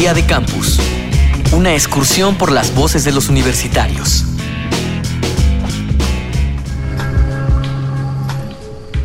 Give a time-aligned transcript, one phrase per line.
[0.00, 0.80] Día de Campus.
[1.52, 4.24] Una excursión por las voces de los universitarios.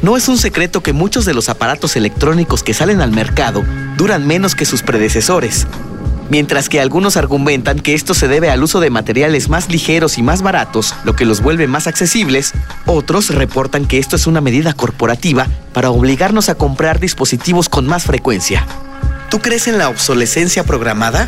[0.02, 3.62] No es un secreto que muchos de los aparatos electrónicos que salen al mercado
[3.98, 5.68] duran menos que sus predecesores,
[6.30, 10.24] mientras que algunos argumentan que esto se debe al uso de materiales más ligeros y
[10.24, 12.54] más baratos, lo que los vuelve más accesibles,
[12.86, 18.06] otros reportan que esto es una medida corporativa para obligarnos a comprar dispositivos con más
[18.06, 18.66] frecuencia.
[19.30, 21.28] ¿Tú crees en la obsolescencia programada?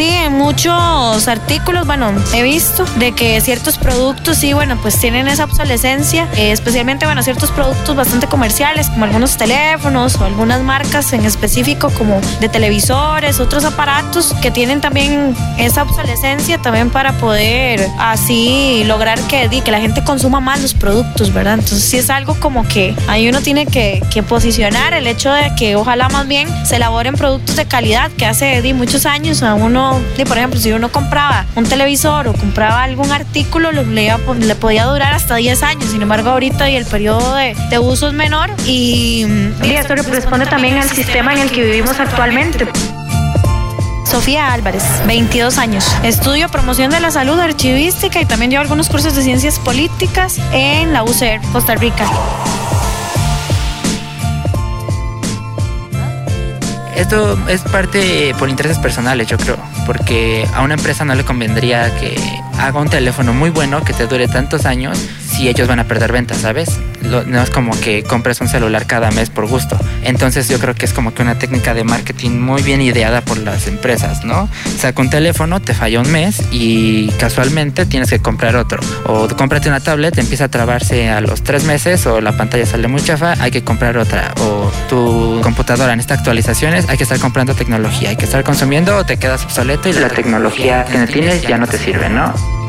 [0.00, 5.28] Sí, en muchos artículos, bueno, he visto de que ciertos productos, sí, bueno, pues tienen
[5.28, 11.12] esa obsolescencia, eh, especialmente, bueno, ciertos productos bastante comerciales, como algunos teléfonos o algunas marcas
[11.12, 17.86] en específico, como de televisores, otros aparatos que tienen también esa obsolescencia también para poder
[17.98, 21.58] así lograr que, que la gente consuma más los productos, ¿verdad?
[21.58, 25.54] Entonces, sí es algo como que ahí uno tiene que, que posicionar el hecho de
[25.58, 29.52] que ojalá más bien se elaboren productos de calidad que hace di, muchos años a
[29.52, 29.89] uno
[30.26, 35.14] por ejemplo, si uno compraba un televisor o compraba algún artículo, le, le podía durar
[35.14, 35.84] hasta 10 años.
[35.90, 39.26] Sin embargo, ahorita y el periodo de, de uso es menor y,
[39.62, 42.68] y esto responde también al sistema en el que vivimos actualmente.
[44.10, 45.86] Sofía Álvarez, 22 años.
[46.02, 50.92] Estudio promoción de la salud archivística y también llevo algunos cursos de ciencias políticas en
[50.92, 52.06] la UCR, Costa Rica.
[57.00, 59.56] Esto es parte por intereses personales, yo creo,
[59.86, 62.14] porque a una empresa no le convendría que
[62.58, 64.98] haga un teléfono muy bueno que te dure tantos años
[65.40, 66.78] si ellos van a perder ventas, ¿sabes?
[67.02, 69.78] no es como que compres un celular cada mes por gusto.
[70.04, 73.38] Entonces yo creo que es como que una técnica de marketing muy bien ideada por
[73.38, 74.50] las empresas, ¿no?
[74.78, 78.80] Saca un teléfono, te falla un mes y casualmente tienes que comprar otro.
[79.06, 82.86] O cómprate una tablet, empieza a trabarse a los tres meses o la pantalla sale
[82.86, 84.34] muy chafa, hay que comprar otra.
[84.42, 89.06] O tu computadora necesita actualizaciones, hay que estar comprando tecnología, hay que estar consumiendo o
[89.06, 92.59] te quedas obsoleto y la tecnología que tienes ya no te sirve, ¿no?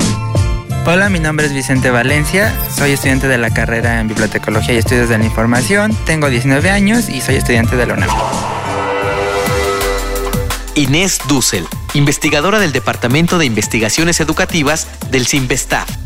[0.83, 5.09] Hola, mi nombre es Vicente Valencia, soy estudiante de la carrera en Bibliotecología y Estudios
[5.09, 8.09] de la Información, tengo 19 años y soy estudiante de la UNAM.
[10.73, 16.00] Inés Dussel, investigadora del Departamento de Investigaciones Educativas del CIMBESTAF.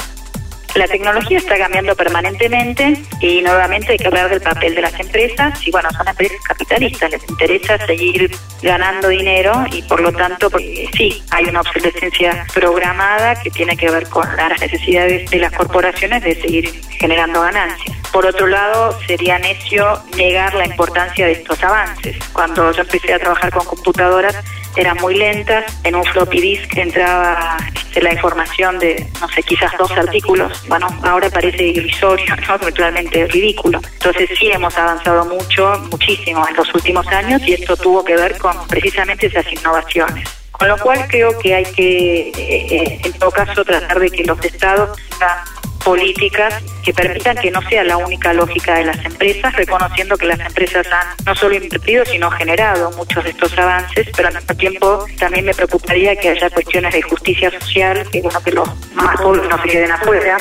[0.75, 5.65] La tecnología está cambiando permanentemente y nuevamente hay que hablar del papel de las empresas.
[5.65, 8.29] Y bueno, son empresas capitalistas, les interesa seguir
[8.61, 10.65] ganando dinero y por lo tanto, pues,
[10.97, 16.21] sí, hay una obsolescencia programada que tiene que ver con las necesidades de las corporaciones
[16.23, 16.69] de seguir
[16.99, 17.95] generando ganancias.
[18.11, 22.17] Por otro lado, sería necio negar la importancia de estos avances.
[22.33, 24.35] Cuando yo empecé a trabajar con computadoras,
[24.75, 25.65] eran muy lentas.
[25.85, 27.57] En un floppy disk entraba
[27.95, 30.67] este, la información de, no sé, quizás dos artículos.
[30.67, 32.59] Bueno, ahora parece irrisorio, ¿no?
[32.65, 33.79] Totalmente ridículo.
[33.93, 38.37] Entonces sí hemos avanzado mucho, muchísimo en los últimos años y esto tuvo que ver
[38.37, 40.27] con precisamente esas innovaciones.
[40.51, 44.23] Con lo cual creo que hay que, eh, eh, en todo caso, tratar de que
[44.23, 45.39] los estados tengan
[45.85, 50.39] políticas que permitan que no sea la única lógica de las empresas, reconociendo que las
[50.39, 55.05] empresas han no solo invertido, sino generado muchos de estos avances, pero al mismo tiempo
[55.19, 59.47] también me preocuparía que haya cuestiones de justicia social, que bueno, que los más pobres
[59.47, 60.37] no se queden afuera.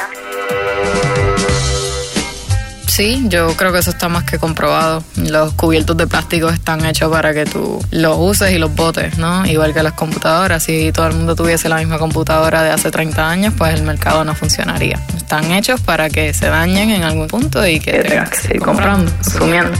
[2.95, 5.03] Sí, yo creo que eso está más que comprobado.
[5.17, 9.45] Los cubiertos de plástico están hechos para que tú los uses y los botes, ¿no?
[9.47, 10.63] Igual que las computadoras.
[10.63, 14.25] Si todo el mundo tuviese la misma computadora de hace 30 años, pues el mercado
[14.25, 15.01] no funcionaría.
[15.35, 19.11] Están hechos para que se dañen en algún punto y que tengas que seguir comprando,
[19.21, 19.77] consumiendo.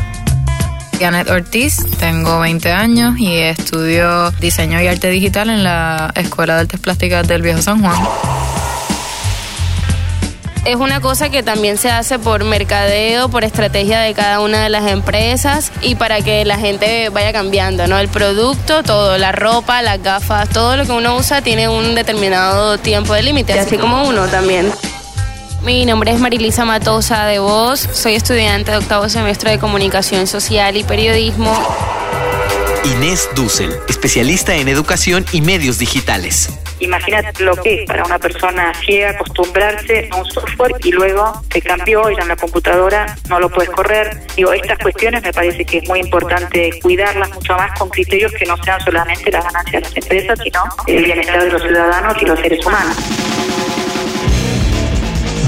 [0.99, 6.63] Janet Ortiz, tengo 20 años y estudio diseño y arte digital en la Escuela de
[6.63, 7.95] Artes Plásticas del Viejo San Juan
[10.65, 14.71] es una cosa que también se hace por mercadeo, por estrategia de cada una de
[14.71, 17.99] las empresas y para que la gente vaya cambiando, ¿no?
[17.99, 22.79] El producto, todo, la ropa, las gafas, todo lo que uno usa tiene un determinado
[22.79, 24.73] tiempo de límite, así como uno también.
[25.65, 30.77] Mi nombre es Marilisa Matosa de Voz, soy estudiante de octavo semestre de Comunicación Social
[30.77, 31.57] y Periodismo.
[32.85, 36.51] Inés Dussel, especialista en educación y medios digitales.
[36.81, 41.63] Imagínate lo que es para una persona ciega acostumbrarse a un software y luego te
[41.63, 44.21] cambió y ya en la computadora no lo puedes correr.
[44.37, 48.45] Digo, estas cuestiones me parece que es muy importante cuidarlas mucho más con criterios que
[48.45, 52.27] no sean solamente la ganancia de las empresas, sino el bienestar de los ciudadanos y
[52.27, 52.97] los seres humanos.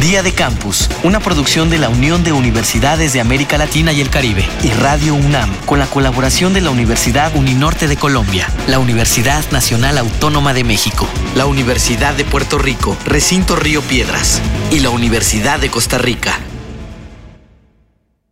[0.06, 4.08] Día de Campus, una producción de la Unión de Universidades de América Latina y el
[4.08, 9.44] Caribe y Radio UNAM, con la colaboración de la Universidad Uninorte de Colombia, la Universidad
[9.50, 15.58] Nacional Autónoma de México, la Universidad de Puerto Rico, Recinto Río Piedras y la Universidad
[15.58, 16.38] de Costa Rica.